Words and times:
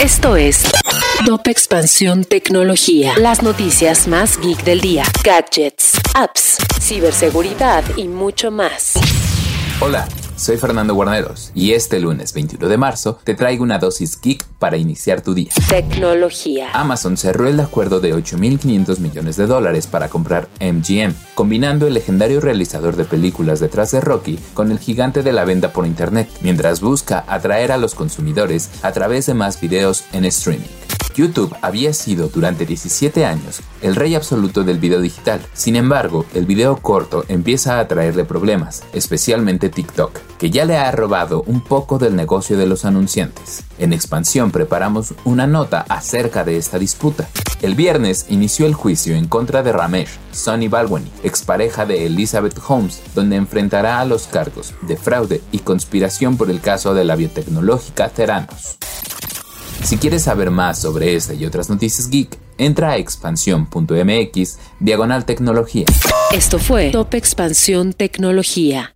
Esto 0.00 0.36
es 0.36 0.62
Top 1.26 1.48
Expansión 1.48 2.24
Tecnología. 2.24 3.14
Las 3.18 3.42
noticias 3.42 4.06
más 4.06 4.38
geek 4.38 4.62
del 4.62 4.80
día. 4.80 5.02
Gadgets, 5.24 5.98
apps, 6.14 6.58
ciberseguridad 6.80 7.82
y 7.96 8.06
mucho 8.06 8.52
más. 8.52 8.92
Hola, 9.80 10.06
soy 10.38 10.56
Fernando 10.56 10.94
Guarneros 10.94 11.50
y 11.54 11.72
este 11.72 11.98
lunes 11.98 12.32
21 12.32 12.68
de 12.68 12.76
marzo 12.76 13.18
te 13.24 13.34
traigo 13.34 13.64
una 13.64 13.78
dosis 13.78 14.20
geek 14.20 14.44
para 14.58 14.76
iniciar 14.76 15.20
tu 15.20 15.34
día. 15.34 15.50
Tecnología. 15.68 16.70
Amazon 16.72 17.16
cerró 17.16 17.48
el 17.48 17.58
acuerdo 17.60 18.00
de 18.00 18.14
8.500 18.14 18.98
millones 19.00 19.36
de 19.36 19.46
dólares 19.46 19.86
para 19.86 20.08
comprar 20.08 20.48
MGM, 20.60 21.14
combinando 21.34 21.86
el 21.86 21.94
legendario 21.94 22.40
realizador 22.40 22.96
de 22.96 23.04
películas 23.04 23.60
detrás 23.60 23.90
de 23.90 24.00
Rocky 24.00 24.38
con 24.54 24.70
el 24.70 24.78
gigante 24.78 25.22
de 25.22 25.32
la 25.32 25.44
venta 25.44 25.72
por 25.72 25.86
Internet, 25.86 26.28
mientras 26.40 26.80
busca 26.80 27.24
atraer 27.26 27.72
a 27.72 27.76
los 27.76 27.94
consumidores 27.94 28.70
a 28.82 28.92
través 28.92 29.26
de 29.26 29.34
más 29.34 29.60
videos 29.60 30.04
en 30.12 30.24
streaming. 30.24 30.87
YouTube 31.18 31.52
había 31.62 31.92
sido 31.94 32.28
durante 32.28 32.64
17 32.64 33.24
años 33.24 33.60
el 33.82 33.96
rey 33.96 34.14
absoluto 34.14 34.62
del 34.62 34.78
video 34.78 35.00
digital. 35.00 35.44
Sin 35.52 35.74
embargo, 35.74 36.24
el 36.32 36.46
video 36.46 36.76
corto 36.76 37.24
empieza 37.26 37.80
a 37.80 37.88
traerle 37.88 38.24
problemas, 38.24 38.84
especialmente 38.92 39.68
TikTok, 39.68 40.16
que 40.38 40.50
ya 40.50 40.64
le 40.64 40.76
ha 40.76 40.92
robado 40.92 41.42
un 41.48 41.60
poco 41.60 41.98
del 41.98 42.14
negocio 42.14 42.56
de 42.56 42.66
los 42.66 42.84
anunciantes. 42.84 43.64
En 43.80 43.92
expansión 43.92 44.52
preparamos 44.52 45.14
una 45.24 45.48
nota 45.48 45.84
acerca 45.88 46.44
de 46.44 46.56
esta 46.56 46.78
disputa. 46.78 47.28
El 47.62 47.74
viernes 47.74 48.26
inició 48.28 48.66
el 48.66 48.74
juicio 48.74 49.16
en 49.16 49.26
contra 49.26 49.64
de 49.64 49.72
Ramesh, 49.72 50.20
Sonny 50.30 50.68
Balwani, 50.68 51.10
expareja 51.24 51.84
de 51.84 52.06
Elizabeth 52.06 52.60
Holmes, 52.68 53.02
donde 53.16 53.34
enfrentará 53.34 53.98
a 53.98 54.04
los 54.04 54.28
cargos 54.28 54.72
de 54.82 54.96
fraude 54.96 55.42
y 55.50 55.58
conspiración 55.58 56.36
por 56.36 56.48
el 56.48 56.60
caso 56.60 56.94
de 56.94 57.04
la 57.04 57.16
biotecnológica 57.16 58.08
Theranos. 58.10 58.78
Si 59.82 59.96
quieres 59.96 60.24
saber 60.24 60.50
más 60.50 60.80
sobre 60.80 61.14
esta 61.14 61.34
y 61.34 61.46
otras 61.46 61.70
noticias 61.70 62.10
geek, 62.10 62.38
entra 62.58 62.90
a 62.90 62.96
expansión.mx 62.96 64.58
diagonal 64.80 65.24
tecnología. 65.24 65.86
Esto 66.32 66.58
fue 66.58 66.90
Top 66.90 67.14
Expansión 67.14 67.92
Tecnología. 67.92 68.94